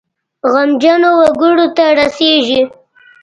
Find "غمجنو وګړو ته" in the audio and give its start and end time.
0.51-1.85